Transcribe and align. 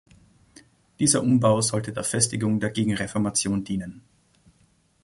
Dieser 0.97 1.21
Umbau 1.21 1.61
sollte 1.61 1.93
der 1.93 2.03
Festigung 2.03 2.59
der 2.59 2.71
Gegenreformation 2.71 3.63
dienen. 3.63 4.01